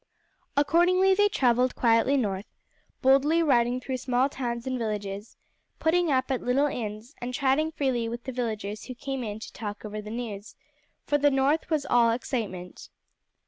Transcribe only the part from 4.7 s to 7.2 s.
villages, putting up at little inns,